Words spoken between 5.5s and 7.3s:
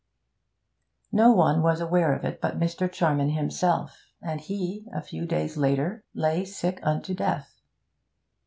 later, lay sick unto